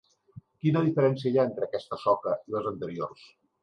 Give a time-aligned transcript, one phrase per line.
[0.63, 3.33] Quina diferència hi ha entre aquesta soca i les anteriors?